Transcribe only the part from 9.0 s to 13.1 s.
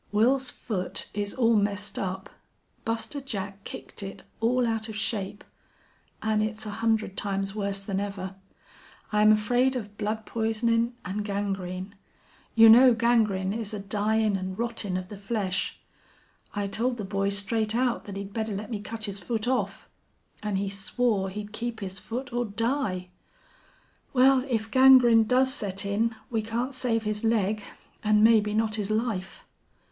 I'm afraid of blood poisonin' an' gangrene. You know